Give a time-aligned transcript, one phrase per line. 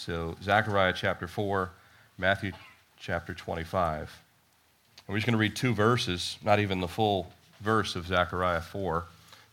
[0.00, 1.70] So, Zechariah chapter 4,
[2.16, 2.52] Matthew
[2.98, 4.10] chapter 25.
[5.06, 7.30] We're just going to read two verses, not even the full
[7.60, 9.04] verse of Zechariah 4,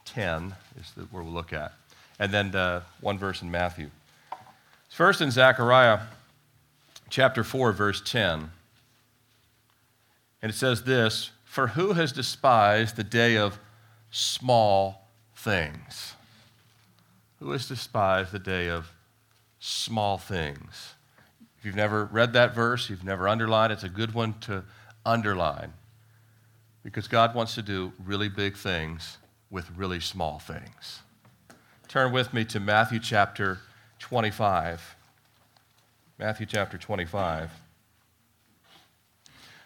[0.05, 1.73] 10 is the, where we'll look at.
[2.17, 3.89] And then uh, one verse in Matthew.
[4.89, 5.99] First in Zechariah
[7.09, 8.49] chapter 4, verse 10.
[10.41, 13.59] And it says this For who has despised the day of
[14.11, 16.13] small things?
[17.41, 18.93] Who has despised the day of
[19.59, 20.95] small things?
[21.57, 24.63] If you've never read that verse, you've never underlined, it's a good one to
[25.05, 25.73] underline
[26.83, 29.17] because God wants to do really big things
[29.49, 31.01] with really small things.
[31.87, 33.59] Turn with me to Matthew chapter
[33.99, 34.95] 25.
[36.19, 37.51] Matthew chapter 25.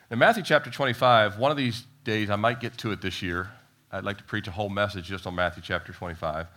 [0.10, 3.50] In Matthew chapter 25, one of these days, I might get to it this year.
[3.92, 6.48] I'd like to preach a whole message just on Matthew chapter 25.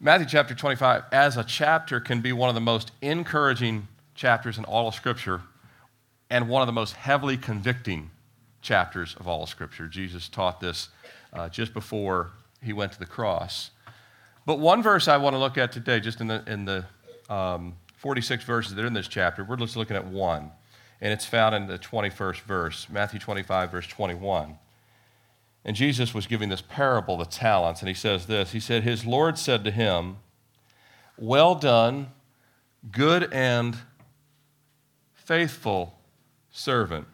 [0.00, 4.64] Matthew chapter 25, as a chapter, can be one of the most encouraging chapters in
[4.64, 5.42] all of Scripture
[6.30, 8.10] and one of the most heavily convicting
[8.62, 9.88] chapters of all of Scripture.
[9.88, 10.90] Jesus taught this
[11.32, 12.30] uh, just before
[12.62, 13.72] he went to the cross.
[14.46, 16.84] But one verse I want to look at today, just in the, in the
[17.28, 20.52] um, 46 verses that are in this chapter, we're just looking at one.
[21.00, 24.58] And it's found in the 21st verse, Matthew 25, verse 21.
[25.68, 29.04] And Jesus was giving this parable, the talents, and he says this He said, His
[29.04, 30.16] Lord said to him,
[31.18, 32.06] Well done,
[32.90, 33.76] good and
[35.12, 35.98] faithful
[36.50, 37.06] servant.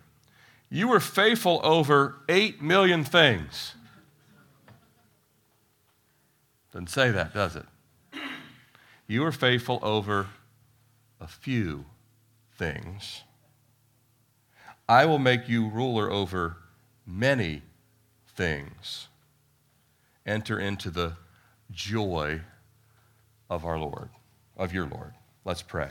[0.71, 3.75] You were faithful over eight million things.
[6.71, 7.67] Doesn't say that, does it?
[9.09, 10.29] You were faithful over
[11.21, 11.87] a few
[12.57, 13.25] things.
[14.89, 16.59] I will make you ruler over
[17.05, 17.63] many
[18.35, 19.09] things.
[20.27, 21.15] Enter into the
[21.71, 22.41] joy
[23.51, 24.09] of our Lord,
[24.57, 25.15] of your Lord.
[25.45, 25.91] Let's pray.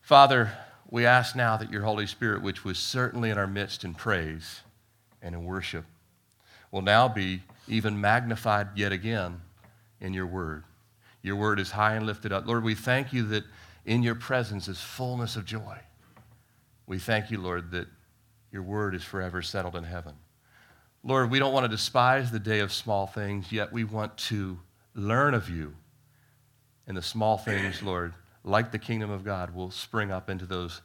[0.00, 0.52] Father,
[0.90, 4.60] we ask now that your Holy Spirit, which was certainly in our midst in praise
[5.22, 5.84] and in worship,
[6.70, 9.40] will now be even magnified yet again
[10.00, 10.64] in your word.
[11.22, 12.46] Your word is high and lifted up.
[12.46, 13.44] Lord, we thank you that
[13.84, 15.78] in your presence is fullness of joy.
[16.86, 17.88] We thank you, Lord, that
[18.52, 20.14] your word is forever settled in heaven.
[21.06, 24.58] Lord, we don't want to despise the day of small things, yet we want to
[24.92, 25.72] learn of you.
[26.88, 28.12] And the small things, Lord,
[28.42, 30.82] like the kingdom of God, will spring up into those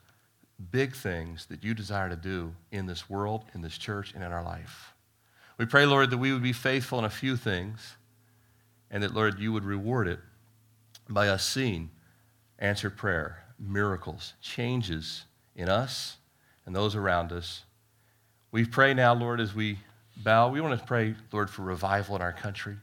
[0.69, 4.31] big things that you desire to do in this world, in this church, and in
[4.31, 4.93] our life.
[5.57, 7.95] We pray, Lord, that we would be faithful in a few things
[8.91, 10.19] and that, Lord, you would reward it
[11.09, 11.89] by us seeing
[12.59, 15.23] answered prayer, miracles, changes
[15.55, 16.17] in us
[16.67, 17.63] and those around us.
[18.51, 19.79] We pray now, Lord, as we
[20.17, 22.77] bow, we want to pray, Lord, for revival in our country.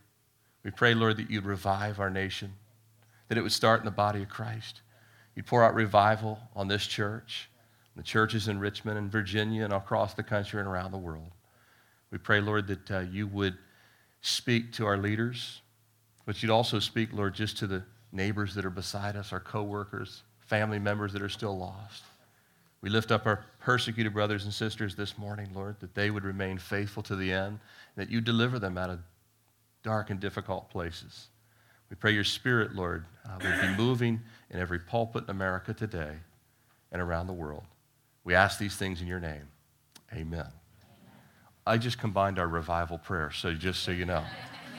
[0.64, 2.52] We pray, Lord, that you'd revive our nation,
[3.28, 4.82] that it would start in the body of Christ.
[5.34, 7.48] You'd pour out revival on this church,
[7.96, 11.30] the churches in Richmond and Virginia and across the country and around the world.
[12.10, 13.56] We pray, Lord, that uh, you would
[14.20, 15.60] speak to our leaders,
[16.26, 20.22] but you'd also speak, Lord, just to the neighbors that are beside us, our coworkers,
[20.40, 22.02] family members that are still lost.
[22.80, 26.58] We lift up our persecuted brothers and sisters this morning, Lord, that they would remain
[26.58, 27.58] faithful to the end,
[27.96, 29.00] that you deliver them out of
[29.82, 31.28] dark and difficult places.
[31.90, 36.16] We pray your spirit, Lord, uh, would be moving in every pulpit in America today
[36.92, 37.64] and around the world.
[38.24, 39.48] We ask these things in your name.
[40.12, 40.46] Amen.
[41.66, 44.24] I just combined our revival prayer, so just so you know,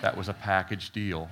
[0.02, 1.30] that was a package deal.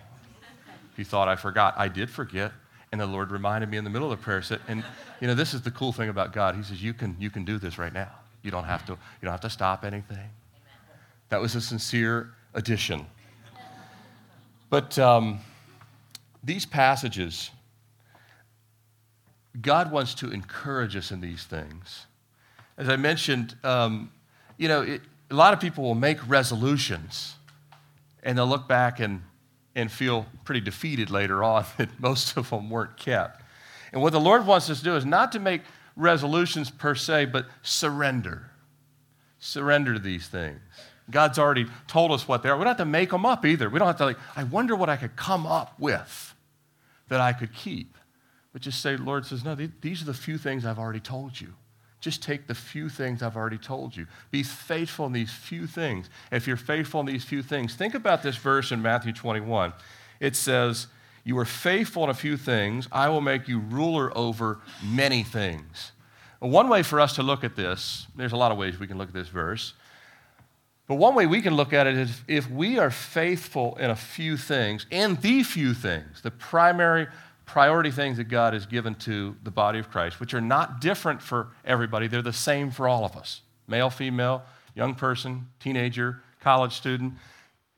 [0.91, 2.51] If you thought I forgot, I did forget.
[2.91, 4.83] And the Lord reminded me in the middle of the prayer, said, and
[5.19, 6.55] you know, this is the cool thing about God.
[6.55, 8.11] He says, you can, you can do this right now.
[8.43, 10.29] You don't have to, you don't have to stop anything.
[11.29, 13.05] That was a sincere addition.
[14.69, 15.39] But um,
[16.43, 17.51] these passages,
[19.61, 22.05] God wants to encourage us in these things.
[22.77, 24.11] As I mentioned, um,
[24.57, 27.35] you know, it, a lot of people will make resolutions
[28.23, 29.21] and they'll look back and
[29.77, 33.41] and feel pretty defeated later on that most of them weren't kept.
[33.93, 35.61] And what the Lord wants us to do is not to make
[35.95, 38.51] resolutions per se, but surrender.
[39.39, 40.59] Surrender these things.
[41.09, 42.57] God's already told us what they are.
[42.57, 43.69] We don't have to make them up either.
[43.69, 46.35] We don't have to, like, I wonder what I could come up with
[47.07, 47.97] that I could keep.
[48.51, 51.53] But just say, Lord says, no, these are the few things I've already told you.
[51.99, 54.05] Just take the few things I've already told you.
[54.29, 56.09] Be faithful in these few things.
[56.31, 59.73] If you're faithful in these few things, think about this verse in Matthew 21.
[60.19, 60.87] It says,
[61.23, 65.91] You are faithful in a few things, I will make you ruler over many things.
[66.39, 68.99] One way for us to look at this, there's a lot of ways we can
[68.99, 69.73] look at this verse,
[70.87, 73.95] but one way we can look at it is if we are faithful in a
[73.95, 77.07] few things, in the few things, the primary
[77.47, 81.21] priority things that God has given to the body of Christ, which are not different
[81.21, 82.07] for everybody.
[82.07, 84.43] They're the same for all of us male, female,
[84.75, 87.13] young person, teenager, college student,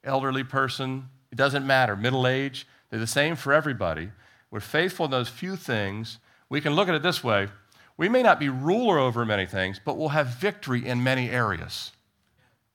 [0.04, 1.08] elderly person.
[1.32, 2.68] It doesn't matter, middle age.
[2.90, 4.10] They're the same for everybody.
[4.52, 6.18] We're faithful in those few things.
[6.50, 7.48] We can look at it this way
[7.96, 11.92] we may not be ruler over many things, but we'll have victory in many areas.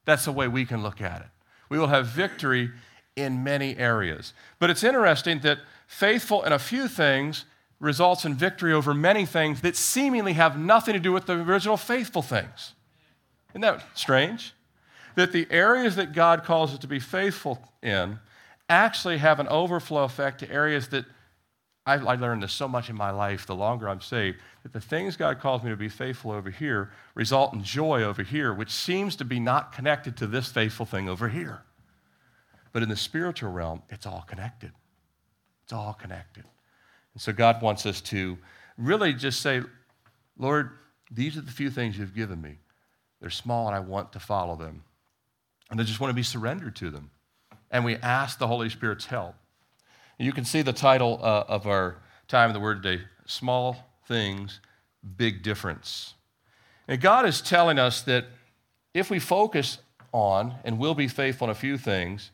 [0.04, 1.28] That's the way we can look at it.
[1.70, 2.70] We will have victory
[3.16, 4.34] in many areas.
[4.58, 7.44] But it's interesting that faithful in a few things
[7.80, 11.76] results in victory over many things that seemingly have nothing to do with the original
[11.76, 12.72] faithful things.
[13.50, 14.54] Isn't that strange?
[15.16, 18.18] That the areas that God calls us to be faithful in
[18.68, 21.04] actually have an overflow effect to areas that
[21.86, 24.80] I, I learned this so much in my life the longer I'm saved that the
[24.80, 28.70] things God calls me to be faithful over here result in joy over here, which
[28.70, 31.62] seems to be not connected to this faithful thing over here.
[32.72, 34.72] But in the spiritual realm, it's all connected.
[35.64, 36.44] It's all connected.
[37.14, 38.38] And so God wants us to
[38.76, 39.62] really just say,
[40.38, 40.70] Lord,
[41.10, 42.58] these are the few things you've given me.
[43.20, 44.84] They're small and I want to follow them.
[45.70, 47.10] And I just want to be surrendered to them.
[47.70, 49.34] And we ask the Holy Spirit's help.
[50.18, 51.96] And you can see the title uh, of our
[52.28, 53.76] time of the Word today Small
[54.06, 54.60] Things,
[55.16, 56.14] Big Difference.
[56.86, 58.26] And God is telling us that
[58.92, 59.78] if we focus
[60.12, 62.30] on and will be faithful in a few things,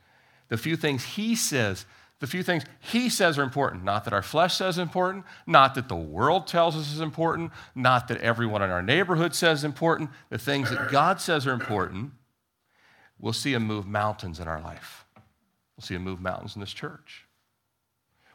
[0.48, 1.86] the few things He says
[2.20, 3.82] the few things he says are important.
[3.82, 8.08] Not that our flesh says important, not that the world tells us is important, not
[8.08, 10.10] that everyone in our neighborhood says important.
[10.28, 12.12] The things that God says are important,
[13.18, 15.06] we'll see him move mountains in our life.
[15.76, 17.26] We'll see him move mountains in this church.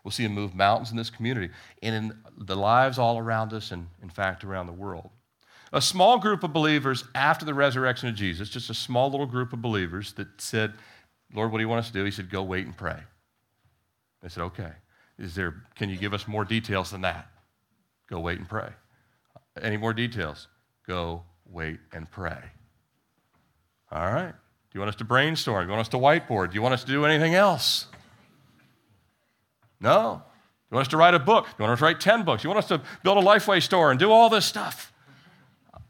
[0.04, 1.54] We'll see him move mountains in this community
[1.84, 5.12] and in the lives all around us and, in fact, around the world.
[5.74, 9.54] A small group of believers after the resurrection of Jesus, just a small little group
[9.54, 10.74] of believers that said,
[11.34, 12.04] Lord, what do you want us to do?
[12.04, 12.98] He said, Go wait and pray.
[14.26, 14.72] They said, okay.
[15.20, 17.28] Is there, can you give us more details than that?
[18.10, 18.70] Go wait and pray.
[19.62, 20.48] Any more details?
[20.88, 22.40] Go wait and pray.
[23.92, 24.32] All right.
[24.32, 25.62] Do you want us to brainstorm?
[25.62, 26.50] Do you want us to whiteboard?
[26.50, 27.86] Do you want us to do anything else?
[29.80, 30.24] No.
[30.24, 31.46] Do you want us to write a book?
[31.46, 32.42] Do you want us to write 10 books?
[32.42, 34.92] Do you want us to build a Lifeway store and do all this stuff?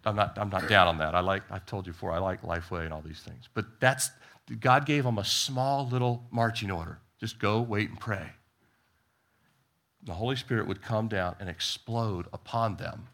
[0.04, 1.16] I'm not, I'm not down on that.
[1.16, 3.48] I like, I've told you before, I like Lifeway and all these things.
[3.54, 4.12] But that's,
[4.60, 7.00] God gave them a small little marching order.
[7.20, 8.32] Just go, wait, and pray.
[10.04, 13.08] The Holy Spirit would come down and explode upon them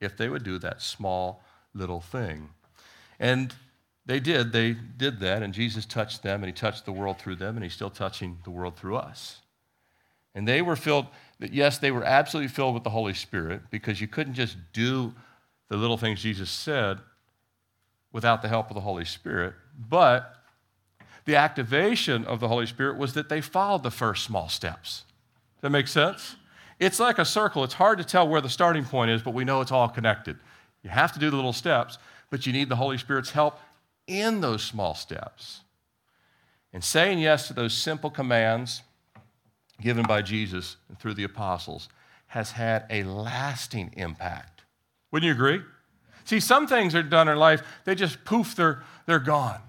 [0.00, 1.42] if they would do that small
[1.74, 2.50] little thing.
[3.18, 3.54] And
[4.06, 4.52] they did.
[4.52, 7.64] They did that, and Jesus touched them, and He touched the world through them, and
[7.64, 9.42] He's still touching the world through us.
[10.34, 11.06] And they were filled,
[11.38, 15.12] yes, they were absolutely filled with the Holy Spirit because you couldn't just do
[15.68, 16.98] the little things Jesus said
[18.12, 19.54] without the help of the Holy Spirit.
[19.76, 20.39] But
[21.24, 25.04] the activation of the Holy Spirit was that they followed the first small steps.
[25.56, 26.36] Does that make sense?
[26.78, 27.62] It's like a circle.
[27.62, 30.38] It's hard to tell where the starting point is, but we know it's all connected.
[30.82, 31.98] You have to do the little steps,
[32.30, 33.60] but you need the Holy Spirit's help
[34.06, 35.60] in those small steps.
[36.72, 38.82] And saying yes to those simple commands
[39.80, 41.88] given by Jesus and through the apostles
[42.28, 44.62] has had a lasting impact.
[45.10, 45.62] Wouldn't you agree?
[46.24, 49.60] See, some things are done in life, they just poof, they're, they're gone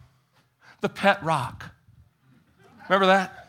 [0.81, 1.65] the pet rock.
[2.89, 3.47] Remember that?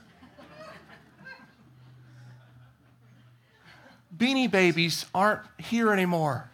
[4.16, 6.48] Beanie babies aren't here anymore.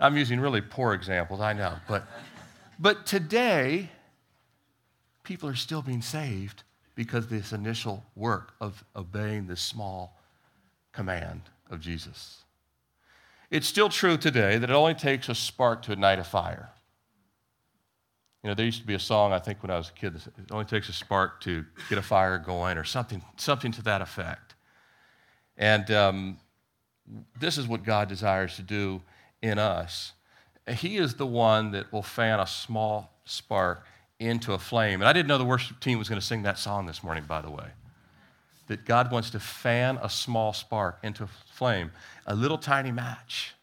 [0.00, 2.06] I'm using really poor examples, I know, but,
[2.78, 3.88] but today,
[5.22, 10.20] people are still being saved because of this initial work of obeying this small
[10.92, 12.42] command of Jesus.
[13.50, 16.70] It's still true today that it only takes a spark to ignite a fire.
[18.44, 20.14] You know, there used to be a song, I think, when I was a kid,
[20.16, 24.02] it only takes a spark to get a fire going or something, something to that
[24.02, 24.54] effect.
[25.56, 26.36] And um,
[27.40, 29.00] this is what God desires to do
[29.40, 30.12] in us.
[30.68, 33.86] He is the one that will fan a small spark
[34.20, 35.00] into a flame.
[35.00, 37.24] And I didn't know the worship team was going to sing that song this morning,
[37.26, 37.68] by the way.
[38.66, 41.92] That God wants to fan a small spark into a flame,
[42.26, 43.54] a little tiny match.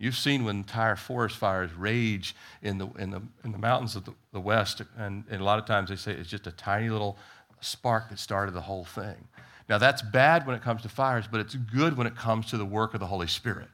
[0.00, 4.06] You've seen when entire forest fires rage in the, in the, in the mountains of
[4.06, 6.88] the, the West, and, and a lot of times they say it's just a tiny
[6.88, 7.18] little
[7.60, 9.28] spark that started the whole thing.
[9.68, 12.56] Now, that's bad when it comes to fires, but it's good when it comes to
[12.56, 13.68] the work of the Holy Spirit.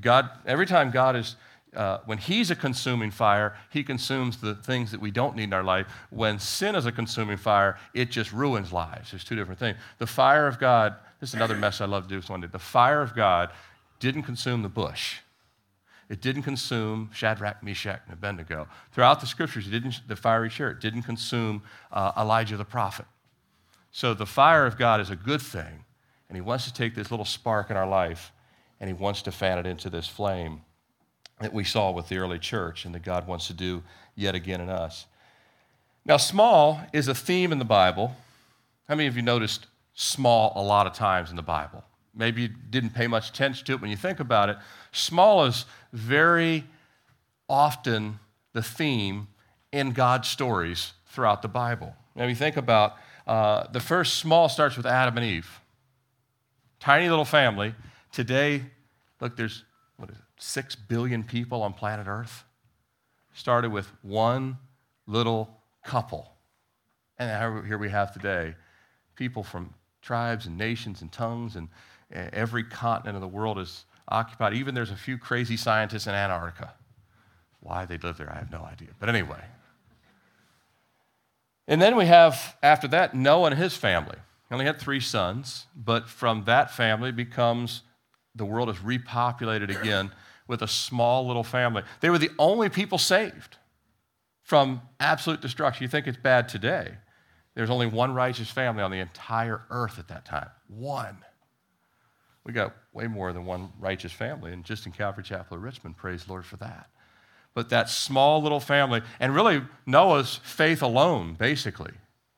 [0.00, 1.36] God, every time God is,
[1.76, 5.52] uh, when He's a consuming fire, He consumes the things that we don't need in
[5.52, 5.86] our life.
[6.10, 9.12] When sin is a consuming fire, it just ruins lives.
[9.12, 9.78] There's two different things.
[9.98, 12.48] The fire of God, this is another mess I love to do this one day.
[12.50, 13.52] The fire of God
[14.00, 15.18] didn't consume the bush.
[16.08, 18.66] It didn't consume Shadrach, Meshach, and Abednego.
[18.90, 19.70] Throughout the scriptures,
[20.08, 23.06] the fiery chariot didn't consume uh, Elijah the prophet.
[23.92, 25.84] So the fire of God is a good thing,
[26.28, 28.32] and He wants to take this little spark in our life
[28.80, 30.62] and He wants to fan it into this flame
[31.40, 33.82] that we saw with the early church and that God wants to do
[34.16, 35.06] yet again in us.
[36.04, 38.16] Now, small is a theme in the Bible.
[38.88, 41.84] How many of you noticed small a lot of times in the Bible?
[42.14, 44.58] Maybe you didn't pay much attention to it when you think about it.
[44.92, 46.64] Small is very
[47.48, 48.18] often
[48.52, 49.28] the theme
[49.72, 51.94] in God's stories throughout the Bible.
[52.14, 55.60] Now, you think about uh, the first small starts with Adam and Eve.
[56.80, 57.74] Tiny little family.
[58.12, 58.64] Today,
[59.20, 59.64] look, there's
[59.96, 62.44] what is it, six billion people on planet Earth.
[63.32, 64.58] Started with one
[65.06, 66.32] little couple.
[67.18, 68.54] And here we have today
[69.14, 71.68] people from tribes and nations and tongues, and
[72.12, 74.54] every continent of the world is occupied.
[74.54, 76.74] Even there's a few crazy scientists in Antarctica.
[77.60, 78.88] Why they live there, I have no idea.
[78.98, 79.42] But anyway.
[81.68, 84.16] And then we have, after that, Noah and his family.
[84.48, 87.82] He only had three sons, but from that family becomes
[88.34, 90.10] the world is repopulated again
[90.48, 91.84] with a small little family.
[92.00, 93.58] They were the only people saved
[94.42, 95.84] from absolute destruction.
[95.84, 96.94] You think it's bad today.
[97.54, 100.48] There's only one righteous family on the entire earth at that time.
[100.66, 101.18] One.
[102.50, 105.96] We got way more than one righteous family, and just in Calvary Chapel of Richmond,
[105.96, 106.90] praise the Lord for that.
[107.54, 111.92] But that small little family, and really Noah's faith alone, basically,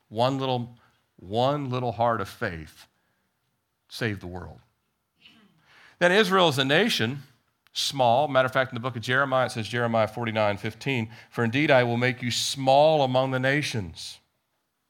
[0.09, 0.77] one little,
[1.15, 2.85] one little heart of faith
[3.89, 4.59] saved the world.
[5.97, 7.23] Then Israel as a nation,
[7.71, 8.27] small.
[8.27, 11.71] Matter of fact, in the book of Jeremiah, it says, Jeremiah 49, 15, For indeed
[11.71, 14.19] I will make you small among the nations.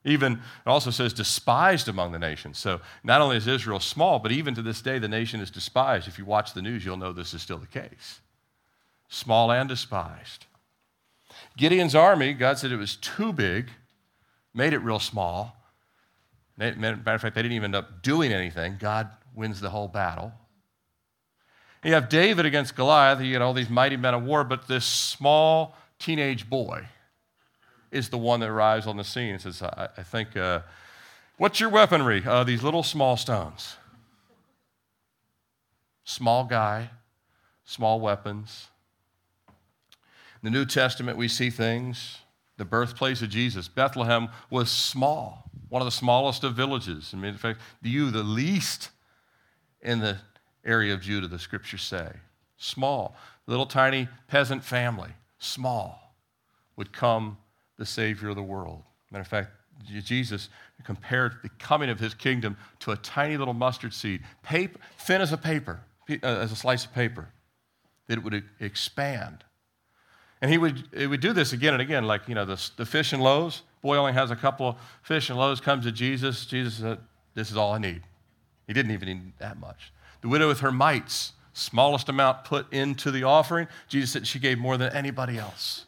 [0.06, 2.58] Even, it also says despised among the nations.
[2.58, 6.08] So not only is Israel small, but even to this day, the nation is despised.
[6.08, 8.20] If you watch the news, you'll know this is still the case.
[9.08, 10.46] Small and despised.
[11.56, 13.70] Gideon's army, God said it was too big,
[14.54, 15.56] made it real small.
[16.58, 18.78] Matter of fact, they didn't even end up doing anything.
[18.80, 20.34] God wins the whole battle.
[21.84, 23.22] You have David against Goliath.
[23.22, 26.88] You get all these mighty men of war, but this small teenage boy
[27.94, 30.62] is the one that arrives on the scene and says, I, I think, uh,
[31.38, 32.24] what's your weaponry?
[32.26, 33.78] Uh, these little small stones.
[36.04, 36.90] Small guy,
[37.64, 38.68] small weapons.
[39.48, 39.54] In
[40.42, 42.18] the New Testament, we see things.
[42.58, 47.12] The birthplace of Jesus, Bethlehem, was small, one of the smallest of villages.
[47.14, 48.90] I mean, in fact, you, the least
[49.82, 50.18] in the
[50.66, 52.10] area of Judah, the scriptures say.
[52.58, 53.16] Small,
[53.48, 56.16] little tiny peasant family, small,
[56.76, 57.38] would come
[57.84, 58.82] the Savior of the world.
[59.12, 59.52] Matter of fact,
[59.86, 60.48] Jesus
[60.86, 65.34] compared the coming of his kingdom to a tiny little mustard seed, paper, thin as
[65.34, 67.28] a paper, uh, as a slice of paper,
[68.08, 69.44] that it would expand.
[70.42, 72.86] And he would, it would do this again and again, like, you know, the, the
[72.86, 73.64] fish and loaves.
[73.82, 76.46] Boy only has a couple of fish and loaves, comes to Jesus.
[76.46, 77.00] Jesus said,
[77.34, 78.04] This is all I need.
[78.66, 79.92] He didn't even need that much.
[80.22, 84.58] The widow with her mites, smallest amount put into the offering, Jesus said she gave
[84.58, 85.86] more than anybody else.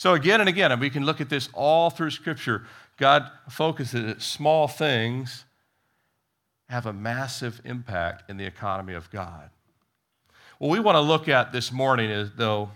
[0.00, 2.64] So again and again, and we can look at this all through Scripture,
[2.96, 5.44] God focuses that small things
[6.70, 9.50] have a massive impact in the economy of God.
[10.56, 12.70] What we want to look at this morning is, though,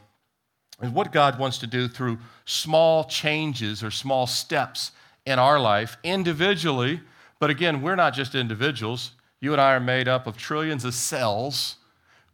[0.82, 4.92] is what God wants to do through small changes or small steps
[5.24, 7.00] in our life individually.
[7.40, 9.12] But again, we're not just individuals.
[9.40, 11.76] You and I are made up of trillions of cells,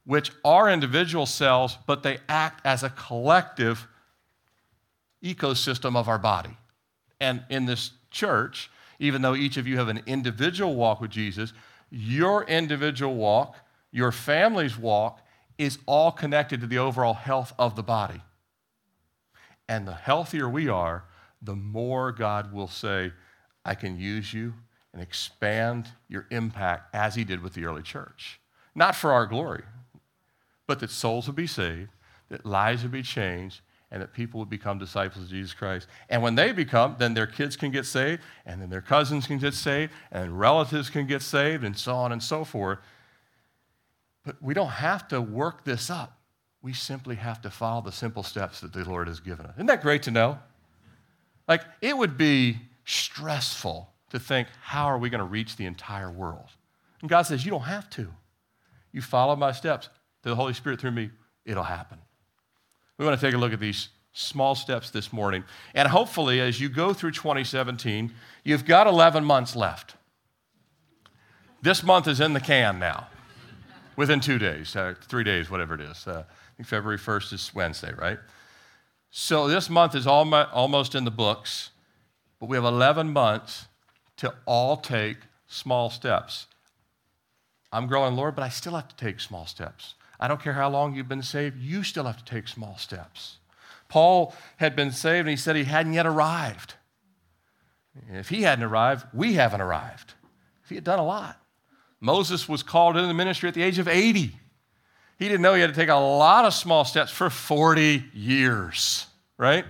[0.04, 3.86] which are individual cells, but they act as a collective
[5.22, 6.56] ecosystem of our body.
[7.20, 11.52] And in this church, even though each of you have an individual walk with Jesus,
[11.90, 13.56] your individual walk,
[13.90, 15.20] your family's walk,
[15.58, 18.22] is all connected to the overall health of the body.
[19.68, 21.04] And the healthier we are,
[21.42, 23.12] the more God will say,
[23.64, 24.54] I can use you
[24.92, 28.40] and expand your impact as he did with the early church.
[28.74, 29.64] Not for our glory,
[30.66, 31.90] but that souls would be saved,
[32.28, 35.88] that lives would be changed, and that people would become disciples of Jesus Christ.
[36.08, 39.38] And when they become, then their kids can get saved, and then their cousins can
[39.38, 42.78] get saved, and relatives can get saved, and so on and so forth.
[44.24, 46.18] But we don't have to work this up.
[46.62, 49.54] We simply have to follow the simple steps that the Lord has given us.
[49.56, 50.38] Isn't that great to know?
[51.48, 56.10] Like, it would be stressful to think, how are we going to reach the entire
[56.10, 56.50] world?
[57.00, 58.08] And God says, You don't have to.
[58.92, 59.88] You follow my steps
[60.22, 61.10] to the Holy Spirit through me,
[61.44, 61.98] it'll happen.
[63.00, 65.42] We want to take a look at these small steps this morning.
[65.74, 68.12] And hopefully, as you go through 2017,
[68.44, 69.94] you've got 11 months left.
[71.62, 73.06] This month is in the can now,
[73.96, 76.06] within two days, uh, three days, whatever it is.
[76.06, 78.18] Uh, I think February 1st is Wednesday, right?
[79.10, 81.70] So this month is almost in the books,
[82.38, 83.64] but we have 11 months
[84.18, 85.16] to all take
[85.46, 86.48] small steps.
[87.72, 89.94] I'm growing, Lord, but I still have to take small steps.
[90.20, 93.38] I don't care how long you've been saved, you still have to take small steps.
[93.88, 96.74] Paul had been saved and he said he hadn't yet arrived.
[98.12, 100.12] If he hadn't arrived, we haven't arrived.
[100.68, 101.40] He had done a lot.
[102.00, 104.36] Moses was called into the ministry at the age of 80.
[105.18, 109.06] He didn't know he had to take a lot of small steps for 40 years,
[109.36, 109.64] right?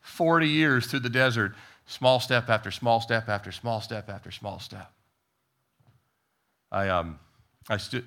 [0.00, 1.54] 40 years through the desert,
[1.86, 4.92] small step after small step after small step after small step.
[6.70, 7.18] I, um,
[7.68, 8.04] I stood,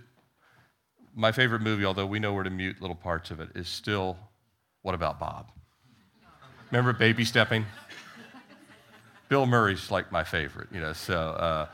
[1.15, 4.17] my favorite movie, although we know where to mute little parts of it, is still
[4.81, 5.51] What About Bob?
[6.71, 7.65] Remember Baby Stepping?
[9.29, 11.67] Bill Murray's like my favorite, you know, so uh,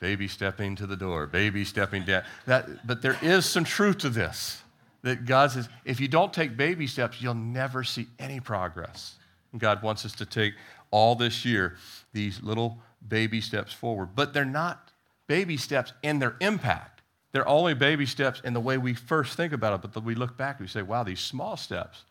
[0.00, 2.24] baby stepping to the door, baby stepping down.
[2.46, 4.62] That, but there is some truth to this
[5.02, 9.16] that God says, if you don't take baby steps, you'll never see any progress.
[9.52, 10.54] And God wants us to take
[10.90, 11.76] all this year
[12.12, 14.90] these little baby steps forward, but they're not
[15.26, 16.99] baby steps in their impact.
[17.32, 20.14] They're only baby steps in the way we first think about it, but then we
[20.14, 22.04] look back and we say, wow, these small steps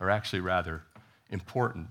[0.00, 0.82] are actually rather
[1.30, 1.88] important.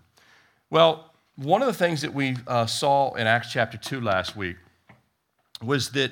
[0.70, 4.58] Well, one of the things that we uh, saw in Acts chapter 2 last week
[5.62, 6.12] was that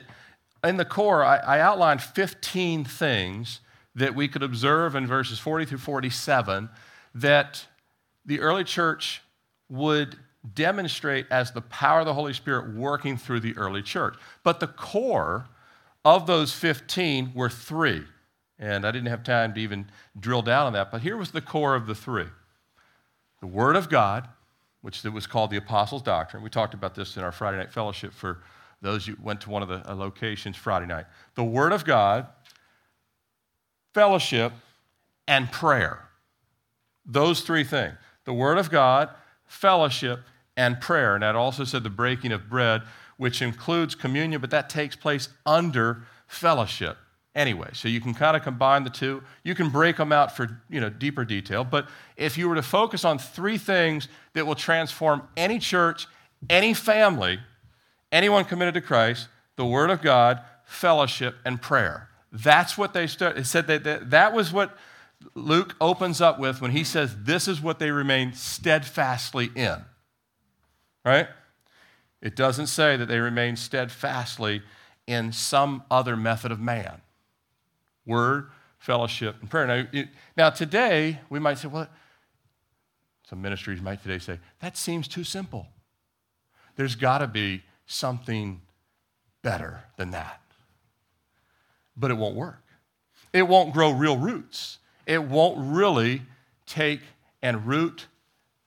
[0.64, 3.62] in the core, I, I outlined 15 things
[3.96, 6.70] that we could observe in verses 40 through 47
[7.16, 7.66] that
[8.26, 9.22] the early church
[9.70, 10.18] would
[10.54, 14.16] demonstrate as the power of the Holy Spirit working through the early church.
[14.44, 15.48] But the core
[16.06, 18.04] of those 15 were three.
[18.58, 19.90] And I didn't have time to even
[20.20, 22.28] drill down on that, but here was the core of the three
[23.42, 24.28] the Word of God,
[24.82, 26.44] which was called the Apostles' Doctrine.
[26.44, 28.44] We talked about this in our Friday night fellowship for
[28.82, 31.06] those who went to one of the uh, locations Friday night.
[31.36, 32.28] The Word of God,
[33.94, 34.54] fellowship,
[35.28, 36.10] and prayer.
[37.06, 39.10] Those three things the Word of God,
[39.46, 40.20] fellowship,
[40.56, 41.16] and prayer.
[41.16, 42.84] And that also said the breaking of bread,
[43.20, 46.98] which includes communion, but that takes place under fellowship
[47.36, 47.68] anyway.
[47.74, 49.22] So you can kind of combine the two.
[49.44, 51.66] You can break them out for you know, deeper detail.
[51.66, 56.08] But if you were to focus on three things that will transform any church,
[56.50, 57.40] any family,
[58.10, 59.28] anyone committed to Christ,
[59.58, 62.08] the Word of God, fellowship, and prayer.
[62.32, 63.42] That's what they started.
[63.42, 64.78] It said that, that that was what
[65.36, 69.76] Luke opens up with when he says, This is what they remain steadfastly in.
[71.04, 71.28] Right?
[72.22, 74.62] It doesn't say that they remain steadfastly
[75.08, 77.02] in some other method of man
[78.06, 79.68] word, fellowship, and prayer.
[79.68, 81.88] Now, it, now, today, we might say, well,
[83.30, 85.68] some ministries might today say, that seems too simple.
[86.76, 88.62] There's got to be something
[89.44, 90.42] better than that.
[91.96, 92.64] But it won't work.
[93.32, 94.80] It won't grow real roots
[95.10, 96.22] it won't really
[96.68, 97.02] take
[97.42, 98.06] and root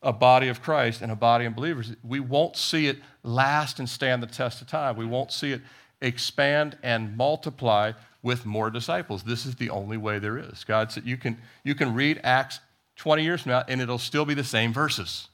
[0.02, 1.94] a body of Christ and a body of believers.
[2.02, 4.96] We won't see it last and stand the test of time.
[4.96, 5.60] We won't see it
[6.00, 9.22] expand and multiply with more disciples.
[9.22, 10.64] This is the only way there is.
[10.64, 12.60] God said you can, you can read Acts
[12.96, 15.28] 20 years from now and it'll still be the same verses.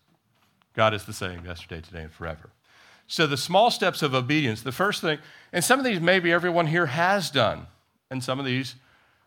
[0.74, 2.50] God is the same yesterday, today, and forever.
[3.06, 5.18] So the small steps of obedience, the first thing,
[5.52, 7.66] and some of these maybe everyone here has done,
[8.10, 8.74] and some of these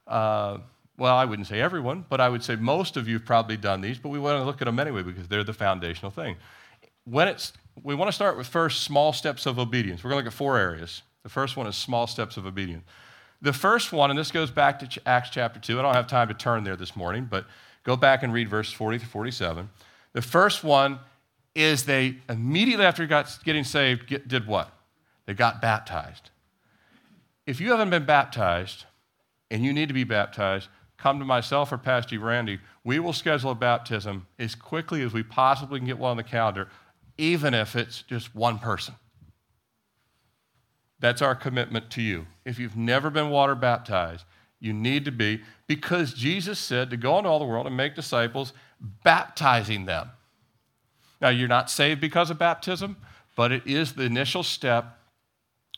[0.08, 0.60] uh,
[1.02, 3.82] well, I wouldn't say everyone, but I would say most of you have probably done
[3.82, 6.36] these, but we want to look at them anyway because they're the foundational thing.
[7.06, 10.04] When it's, we want to start with first small steps of obedience.
[10.04, 11.02] We're going to look at four areas.
[11.24, 12.84] The first one is small steps of obedience.
[13.42, 15.80] The first one, and this goes back to Acts chapter 2.
[15.80, 17.48] I don't have time to turn there this morning, but
[17.84, 19.72] go back and read verses 40 to 47.
[20.14, 21.00] The first one
[21.56, 24.72] is they immediately after got, getting saved get, did what?
[25.26, 26.30] They got baptized.
[27.48, 28.86] If you haven't been baptized
[29.50, 30.68] and you need to be baptized,
[31.02, 35.24] come to myself or Pastor Randy, we will schedule a baptism as quickly as we
[35.24, 36.70] possibly can get one on the calendar,
[37.18, 38.94] even if it's just one person.
[41.00, 42.28] That's our commitment to you.
[42.46, 44.26] If you've never been water baptized,
[44.60, 47.96] you need to be, because Jesus said to go into all the world and make
[47.96, 48.54] disciples,
[49.04, 50.12] baptizing them.
[51.20, 52.98] Now, you're not saved because of baptism,
[53.36, 55.00] but it is the initial step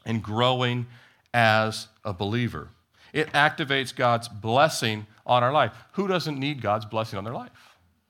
[0.05, 0.87] in growing
[1.33, 2.69] as a believer.
[3.13, 5.73] It activates God's blessing on our life.
[5.93, 7.51] Who doesn't need God's blessing on their life?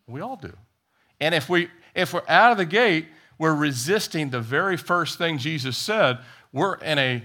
[0.08, 0.54] We all do.
[1.20, 5.38] And if, we, if we're out of the gate, we're resisting the very first thing
[5.38, 6.20] Jesus said,
[6.52, 7.24] we're in a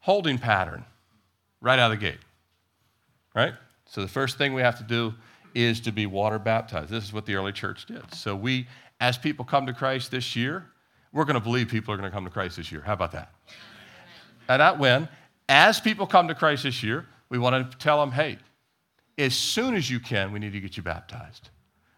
[0.00, 0.84] holding pattern
[1.60, 2.18] right out of the gate.
[3.34, 3.54] Right?
[3.86, 5.14] So the first thing we have to do
[5.54, 6.90] is to be water baptized.
[6.90, 8.02] This is what the early church did.
[8.14, 8.66] So we,
[9.00, 10.66] as people come to Christ this year,
[11.12, 12.82] we're going to believe people are going to come to Christ this year.
[12.82, 13.32] How about that?
[14.48, 15.08] And not when.
[15.48, 18.38] As people come to Christ this year, we want to tell them, hey,
[19.18, 21.50] as soon as you can, we need to get you baptized.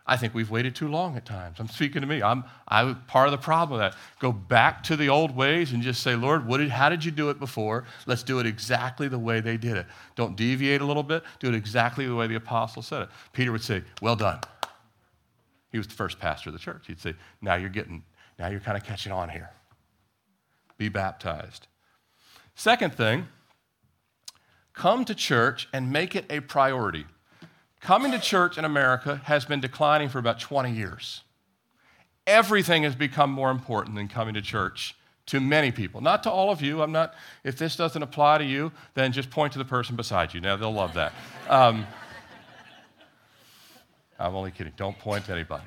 [0.09, 1.61] I think we've waited too long at times.
[1.61, 2.22] I'm speaking to me.
[2.22, 3.98] I'm I part of the problem with that.
[4.18, 7.11] Go back to the old ways and just say, Lord, what did, how did you
[7.11, 7.85] do it before?
[8.07, 9.87] Let's do it exactly the way they did it.
[10.16, 11.24] Don't deviate a little bit.
[11.40, 13.09] Do it exactly the way the apostle said it.
[13.35, 14.40] Peter would say, Well done.
[15.70, 16.87] He was the first pastor of the church.
[16.87, 18.02] He'd say, Now you're getting,
[18.38, 19.50] now you're kind of catching on here.
[20.78, 21.66] Be baptized.
[22.54, 23.28] Second thing,
[24.79, 27.05] come to church and make it a priority.
[27.81, 31.23] Coming to church in America has been declining for about 20 years.
[32.27, 34.95] Everything has become more important than coming to church
[35.27, 36.01] to many people.
[36.01, 36.83] Not to all of you.
[36.83, 37.14] I'm not,
[37.45, 40.41] if this doesn't apply to you, then just point to the person beside you.
[40.41, 41.12] Now, they'll love that.
[41.49, 41.87] Um,
[44.19, 44.73] I'm only kidding.
[44.77, 45.64] Don't point to anybody.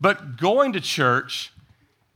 [0.00, 1.52] But going to church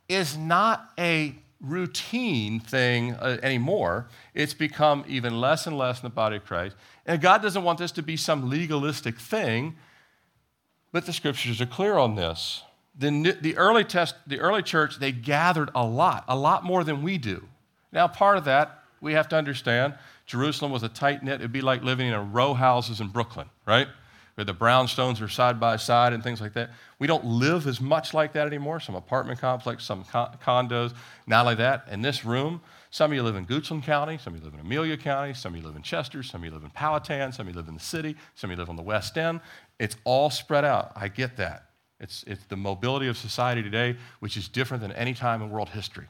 [0.08, 4.08] is not a routine thing uh, anymore.
[4.34, 6.76] It's become even less and less in the body of Christ.
[7.06, 9.76] And God doesn't want this to be some legalistic thing,
[10.92, 12.62] but the scriptures are clear on this.
[12.98, 17.02] The, the, early test, the early church, they gathered a lot, a lot more than
[17.02, 17.46] we do.
[17.92, 19.94] Now, part of that, we have to understand,
[20.26, 21.36] Jerusalem was a tight knit.
[21.36, 23.88] It'd be like living in a row houses in Brooklyn, right?
[24.44, 26.70] The brownstones are side by side and things like that.
[26.98, 28.80] We don't live as much like that anymore.
[28.80, 30.94] Some apartment complex, some condos,
[31.26, 31.86] not like that.
[31.90, 34.60] In this room, some of you live in Goochland County, some of you live in
[34.60, 37.46] Amelia County, some of you live in Chester, some of you live in Powhatan, some
[37.46, 39.40] of you live in the city, some of you live on the West End.
[39.78, 40.92] It's all spread out.
[40.96, 41.66] I get that.
[42.00, 45.68] It's, it's the mobility of society today, which is different than any time in world
[45.68, 46.06] history.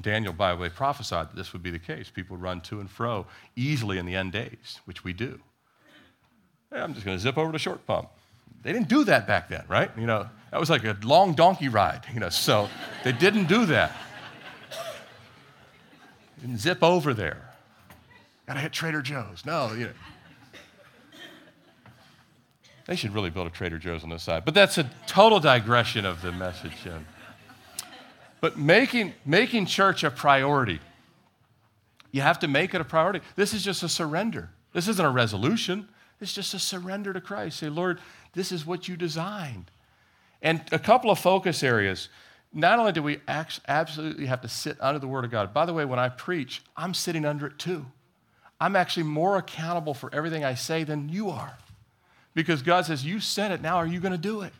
[0.00, 2.10] Daniel, by the way, prophesied that this would be the case.
[2.10, 5.40] People would run to and fro easily in the end days, which we do.
[6.70, 8.08] I'm just going to zip over to short pump.
[8.62, 9.90] They didn't do that back then, right?
[9.96, 12.68] You know, that was like a long donkey ride, you know, so
[13.04, 13.92] they didn't do that.
[16.40, 17.50] Didn't zip over there.
[18.46, 19.44] Gotta hit Trader Joe's.
[19.44, 19.92] No, you know.
[22.86, 24.44] They should really build a Trader Joe's on this side.
[24.44, 26.72] But that's a total digression of the message.
[28.40, 30.80] But making, making church a priority,
[32.12, 33.20] you have to make it a priority.
[33.36, 34.50] This is just a surrender.
[34.72, 35.88] This isn't a resolution.
[36.20, 37.58] It's just a surrender to Christ.
[37.58, 38.00] Say, Lord,
[38.32, 39.70] this is what you designed.
[40.42, 42.08] And a couple of focus areas.
[42.52, 45.74] Not only do we absolutely have to sit under the Word of God, by the
[45.74, 47.86] way, when I preach, I'm sitting under it too.
[48.60, 51.58] I'm actually more accountable for everything I say than you are.
[52.34, 54.52] Because God says, You said it, now are you going to do it?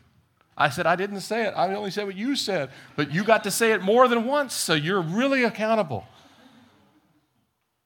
[0.57, 1.53] I said, I didn't say it.
[1.55, 2.69] I only said what you said.
[2.95, 6.05] But you got to say it more than once, so you're really accountable.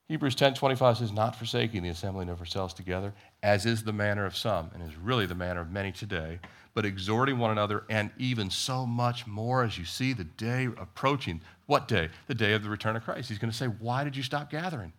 [0.07, 4.25] Hebrews 10 25 says, Not forsaking the assembling of ourselves together, as is the manner
[4.25, 6.39] of some, and is really the manner of many today,
[6.73, 11.41] but exhorting one another, and even so much more as you see the day approaching.
[11.67, 12.09] What day?
[12.27, 13.29] The day of the return of Christ.
[13.29, 14.93] He's going to say, Why did you stop gathering?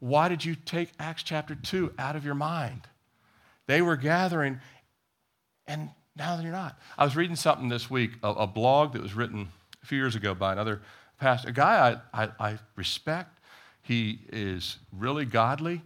[0.00, 2.88] Why did you take Acts chapter 2 out of your mind?
[3.68, 4.58] They were gathering,
[5.68, 6.76] and now they're not.
[6.98, 9.48] I was reading something this week, a, a blog that was written
[9.80, 10.82] a few years ago by another
[11.20, 13.38] pastor, a guy I, I, I respect
[13.82, 15.82] he is really godly.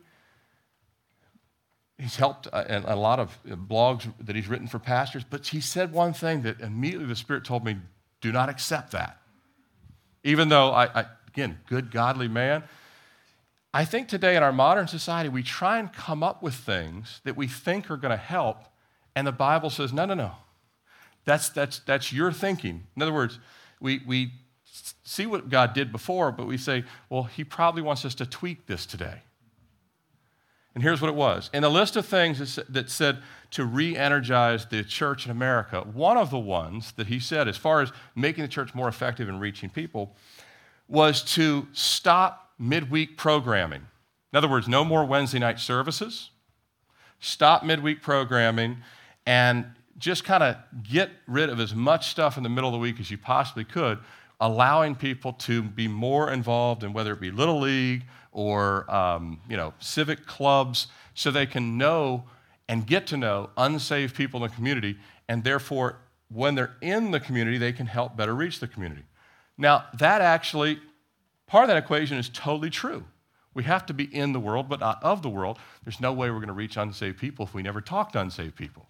[1.98, 5.92] He's helped uh, a, lot of blogs that he's written for pastors, but he said
[5.92, 7.78] one thing that immediately the Spirit told me
[8.20, 9.18] do not accept that.
[10.22, 12.64] Even though, I, I again, good, godly man.
[13.72, 17.36] I think today in our modern society, we try and come up with things that
[17.36, 18.64] we think are going to help,
[19.14, 20.32] and the Bible says, no, no, no.
[21.24, 22.86] That's, that's, that's your thinking.
[22.94, 23.38] In other words,
[23.80, 24.32] we, we
[25.04, 28.66] see what God did before, but we say, well, He probably wants us to tweak
[28.66, 29.22] this today.
[30.76, 31.48] And here's what it was.
[31.54, 36.18] In a list of things that said to re energize the church in America, one
[36.18, 39.40] of the ones that he said, as far as making the church more effective in
[39.40, 40.14] reaching people,
[40.86, 43.86] was to stop midweek programming.
[44.34, 46.28] In other words, no more Wednesday night services,
[47.20, 48.76] stop midweek programming,
[49.24, 49.64] and
[49.96, 53.00] just kind of get rid of as much stuff in the middle of the week
[53.00, 53.98] as you possibly could
[54.40, 59.56] allowing people to be more involved in whether it be Little League or um, you
[59.56, 62.24] know, civic clubs so they can know
[62.68, 64.96] and get to know unsaved people in the community,
[65.28, 69.04] and therefore, when they're in the community, they can help better reach the community.
[69.56, 70.80] Now, that actually,
[71.46, 73.04] part of that equation is totally true.
[73.54, 75.58] We have to be in the world, but not of the world.
[75.84, 78.56] There's no way we're going to reach unsaved people if we never talk to unsaved
[78.56, 78.86] people.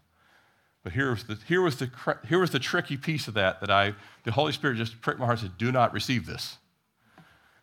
[0.86, 1.90] But here was the, here was the,
[2.28, 5.26] here was the tricky piece of that that I, the Holy Spirit just pricked my
[5.26, 6.58] heart and said, do not receive this.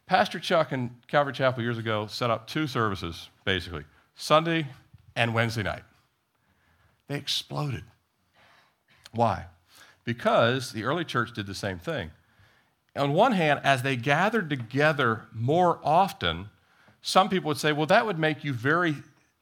[0.08, 4.68] Pastor Chuck in Calvary Chapel years ago set up two services, basically Sunday
[5.16, 5.84] and Wednesday night.
[7.08, 7.86] They exploded.
[9.14, 9.46] Why?
[10.04, 12.12] Because the early church did the same thing.
[12.94, 16.50] On one hand, as they gathered together more often,
[17.02, 18.96] some people would say, well, that would make you very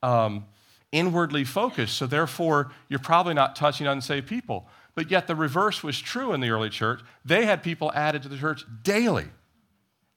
[0.04, 0.46] um,
[0.92, 1.98] inwardly focused.
[1.98, 4.68] So therefore, you're probably not touching unsaved people.
[4.94, 7.02] But yet the reverse was true in the early church.
[7.24, 9.28] They had people added to the church daily.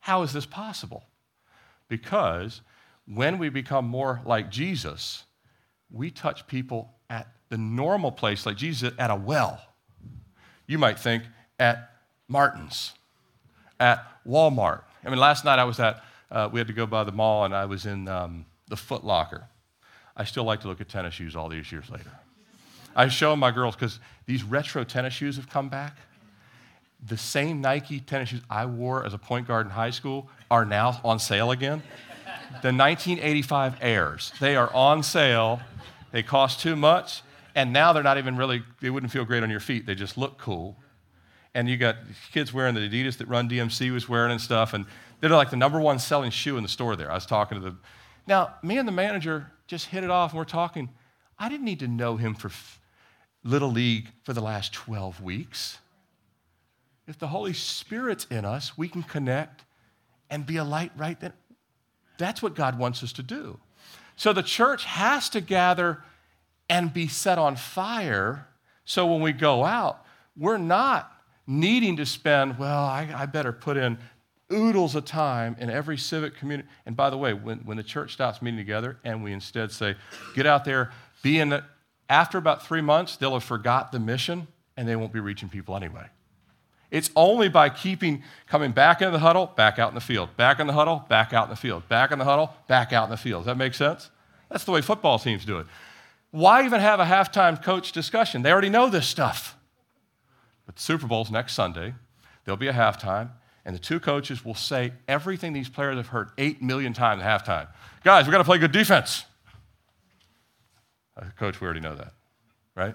[0.01, 1.05] How is this possible?
[1.89, 2.61] Because
[3.07, 5.25] when we become more like Jesus,
[5.91, 9.61] we touch people at the normal place, like Jesus at a well.
[10.67, 11.23] You might think
[11.59, 11.91] at
[12.27, 12.95] Martin's,
[13.79, 14.83] at Walmart.
[15.05, 17.45] I mean, last night I was at, uh, we had to go by the mall
[17.45, 19.47] and I was in um, the Foot Locker.
[20.17, 22.11] I still like to look at tennis shoes all these years later.
[22.97, 25.97] I show them my girls because these retro tennis shoes have come back.
[27.07, 30.65] The same Nike tennis shoes I wore as a point guard in high school are
[30.65, 31.83] now on sale again.
[32.63, 35.61] The 1985 Airs, they are on sale.
[36.13, 37.23] They cost too much,
[37.57, 39.87] and now they're not even really, they wouldn't feel great on your feet.
[39.87, 40.77] They just look cool.
[41.55, 41.97] And you got
[42.33, 44.87] kids wearing the Adidas that Run DMC was wearing and stuff, and
[45.21, 47.11] they're like the number one selling shoe in the store there.
[47.11, 47.77] I was talking to the,
[48.27, 50.89] now, me and the manager just hit it off, and we're talking.
[51.39, 52.51] I didn't need to know him for
[53.43, 55.79] Little League for the last 12 weeks.
[57.07, 59.65] If the Holy Spirit's in us, we can connect
[60.31, 61.33] and be a light right then.
[62.19, 63.59] That's what God wants us to do.
[64.17, 66.03] So the church has to gather
[66.71, 68.49] and be set on fire
[68.85, 70.05] so when we go out,
[70.37, 71.11] we're not
[71.47, 73.99] needing to spend, well, I, I better put in
[74.53, 76.69] oodles of time in every civic community.
[76.87, 79.97] And by the way, when, when the church stops meeting together and we instead say,
[80.35, 81.65] get out there, be in it,
[82.09, 85.77] after about three months, they'll have forgot the mission and they won't be reaching people
[85.77, 86.07] anyway.
[86.91, 90.61] It's only by keeping coming back into the huddle, back out in the field, back
[90.61, 93.11] in the huddle, back out in the field, back in the huddle, back out in
[93.11, 93.41] the field.
[93.43, 94.11] Does that make sense?
[94.49, 95.67] That's the way football teams do it.
[96.31, 98.43] Why even have a halftime coach discussion?
[98.43, 99.57] They already know this stuff.
[100.67, 101.95] But the Super Bowl's next Sunday.
[102.45, 103.31] There'll be a halftime,
[103.65, 107.45] and the two coaches will say everything these players have heard eight million times at
[107.45, 107.69] halftime.
[108.03, 109.25] Guys, we've got to play good defense.
[111.17, 112.13] Uh, coach, we already know that,
[112.75, 112.95] right?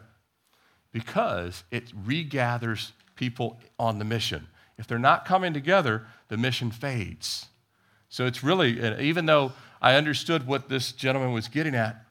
[0.91, 4.47] Because it regathers people on the mission.
[4.77, 7.47] If they're not coming together, the mission fades.
[8.09, 12.03] So it's really, even though I understood what this gentleman was getting at,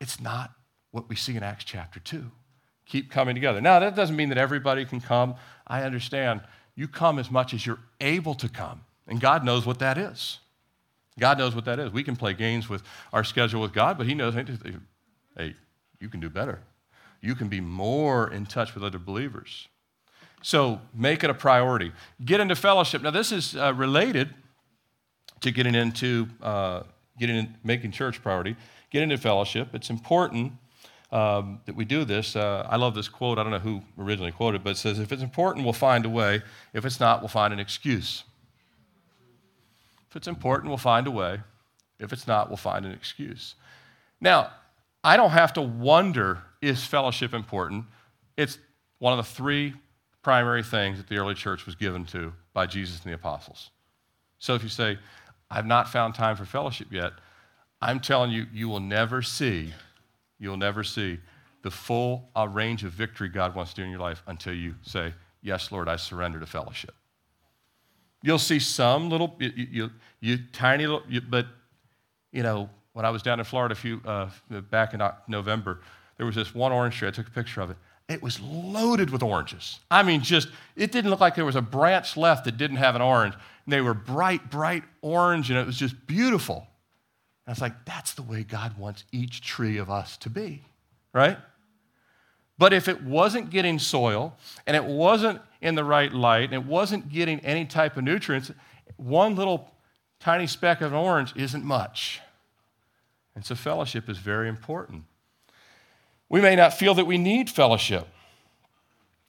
[0.00, 0.52] it's not
[0.90, 2.30] what we see in Acts chapter 2.
[2.86, 3.60] Keep coming together.
[3.60, 5.34] Now, that doesn't mean that everybody can come.
[5.66, 6.42] I understand.
[6.74, 10.38] You come as much as you're able to come, and God knows what that is.
[11.18, 11.92] God knows what that is.
[11.92, 12.82] We can play games with
[13.12, 15.54] our schedule with God, but He knows, hey,
[16.00, 16.60] you can do better.
[17.20, 19.68] You can be more in touch with other believers.
[20.42, 21.92] So make it a priority.
[22.24, 23.02] Get into fellowship.
[23.02, 24.34] Now, this is uh, related
[25.40, 26.82] to getting into uh,
[27.18, 28.56] getting in, making church priority.
[28.90, 29.68] Get into fellowship.
[29.72, 30.52] It's important
[31.12, 32.34] um, that we do this.
[32.34, 33.38] Uh, I love this quote.
[33.38, 36.10] I don't know who originally quoted, but it says, "If it's important, we'll find a
[36.10, 36.42] way.
[36.72, 38.24] If it's not, we'll find an excuse."
[40.10, 41.40] If it's important, we'll find a way.
[41.98, 43.54] If it's not, we'll find an excuse.
[44.20, 44.50] Now,
[45.04, 47.84] I don't have to wonder is fellowship important.
[48.36, 48.58] It's
[48.98, 49.74] one of the three
[50.22, 53.70] primary things that the early church was given to by Jesus and the apostles.
[54.38, 54.98] So if you say,
[55.50, 57.12] I've not found time for fellowship yet,
[57.80, 59.72] I'm telling you, you will never see,
[60.42, 61.18] you'll never see
[61.62, 64.74] the full uh, range of victory God wants to do in your life until you
[64.82, 66.94] say, Yes, Lord, I surrender to fellowship.
[68.22, 71.46] You'll see some little, you, you, you tiny little, you, but
[72.30, 74.30] you know, when I was down in Florida a few, uh,
[74.70, 75.80] back in November,
[76.16, 77.08] there was this one orange tree.
[77.08, 77.76] I took a picture of it.
[78.08, 79.80] It was loaded with oranges.
[79.90, 82.94] I mean, just, it didn't look like there was a branch left that didn't have
[82.94, 83.34] an orange.
[83.64, 86.68] And they were bright, bright orange, and it was just beautiful.
[87.44, 90.62] And I was like, that's the way God wants each tree of us to be,
[91.12, 91.38] right?
[92.58, 96.64] But if it wasn't getting soil, and it wasn't in the right light, and it
[96.64, 98.52] wasn't getting any type of nutrients,
[98.96, 99.72] one little
[100.20, 102.20] tiny speck of an orange isn't much.
[103.34, 105.04] And so fellowship is very important.
[106.28, 108.06] We may not feel that we need fellowship.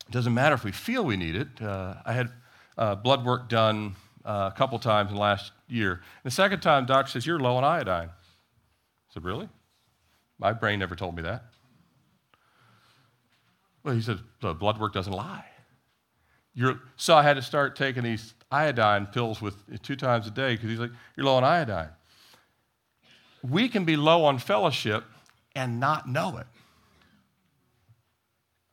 [0.07, 1.61] It doesn't matter if we feel we need it.
[1.61, 2.31] Uh, I had
[2.77, 6.01] uh, blood work done uh, a couple times in the last year.
[6.23, 8.09] The second time, doc says, You're low on iodine.
[8.09, 9.49] I said, Really?
[10.39, 11.45] My brain never told me that.
[13.83, 15.45] Well, he said, The blood work doesn't lie.
[16.53, 20.55] You're, so I had to start taking these iodine pills with two times a day
[20.55, 21.89] because he's like, You're low on iodine.
[23.41, 25.03] We can be low on fellowship
[25.55, 26.47] and not know it.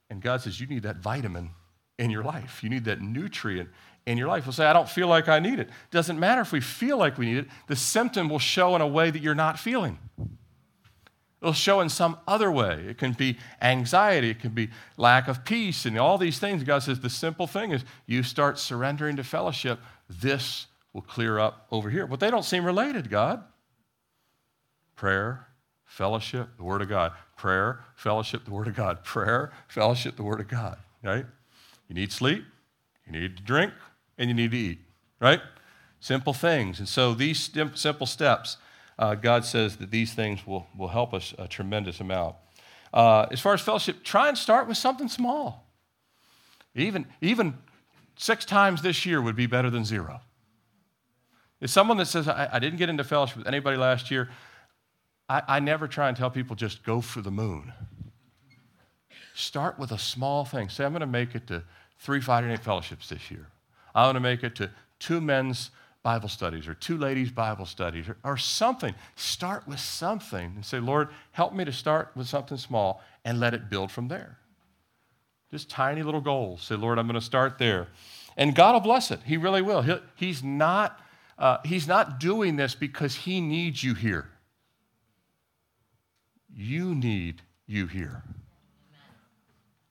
[0.09, 1.51] And God says, You need that vitamin
[1.99, 2.63] in your life.
[2.63, 3.69] You need that nutrient
[4.07, 4.47] in your life.
[4.47, 5.69] We'll say, I don't feel like I need it.
[5.91, 8.87] Doesn't matter if we feel like we need it, the symptom will show in a
[8.87, 9.99] way that you're not feeling.
[11.41, 12.85] It'll show in some other way.
[12.89, 16.65] It can be anxiety, it can be lack of peace, and all these things.
[16.65, 21.67] God says the simple thing is you start surrendering to fellowship, this will clear up
[21.71, 22.07] over here.
[22.07, 23.43] But they don't seem related, God.
[24.97, 25.47] Prayer,
[25.87, 27.13] fellowship, the Word of God.
[27.37, 29.03] Prayer, fellowship, the Word of God.
[29.03, 30.77] Prayer, fellowship, the Word of God.
[31.03, 31.25] Right?
[31.89, 32.45] You need sleep,
[33.07, 33.73] you need to drink,
[34.21, 34.79] and you need to eat.
[35.19, 35.41] Right?
[35.99, 36.79] Simple things.
[36.79, 38.57] And so these simple steps,
[38.99, 42.37] uh, God says that these things will, will help us a tremendous amount.
[42.93, 45.67] Uh, as far as fellowship, try and start with something small.
[46.75, 47.55] Even, even
[48.17, 50.21] six times this year would be better than zero.
[51.61, 54.31] If someone that says, I, I didn't get into fellowship with anybody last year,
[55.29, 57.73] I, I never try and tell people just go for the moon.
[59.35, 60.69] Start with a small thing.
[60.69, 61.63] Say, I'm going to make it to
[61.99, 63.47] three Friday night fellowships this year.
[63.95, 65.71] I'm going to make it to two men's
[66.03, 68.95] Bible studies or two ladies' Bible studies or, or something.
[69.17, 73.53] Start with something and say, Lord, help me to start with something small and let
[73.53, 74.39] it build from there.
[75.51, 76.63] Just tiny little goals.
[76.63, 77.89] Say, Lord, I'm going to start there.
[78.37, 79.21] And God will bless it.
[79.25, 79.83] He really will.
[79.83, 81.01] He, he's, not,
[81.39, 84.31] uh, he's not doing this because He needs you here.
[86.55, 88.23] You need you here.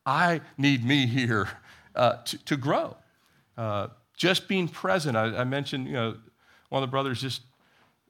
[0.05, 1.49] I need me here
[1.95, 2.97] uh, to, to grow.
[3.59, 5.17] Uh, just being present.
[5.17, 6.15] I, I, mentioned, you know,
[6.69, 7.41] one of the brothers just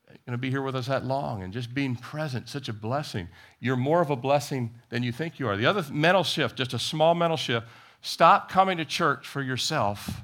[0.07, 3.27] going to be here with us that long, and just being present, such a blessing.
[3.59, 5.57] You're more of a blessing than you think you are.
[5.57, 7.65] The other mental shift, just a small mental shift,
[8.01, 10.21] stop coming to church for yourself.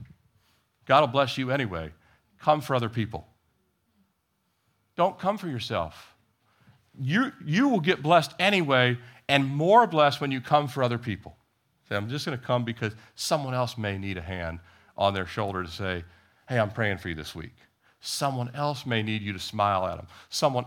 [0.86, 1.90] God will bless you anyway.
[2.40, 3.28] Come for other people.
[4.96, 6.14] Don't come for yourself.
[7.02, 11.36] You, you will get blessed anyway, and more blessed when you come for other people.
[11.90, 14.60] Say, I'm just going to come because someone else may need a hand
[14.98, 16.04] on their shoulder to say,
[16.48, 17.56] Hey, I'm praying for you this week.
[18.00, 20.08] Someone else may need you to smile at them.
[20.30, 20.66] Someone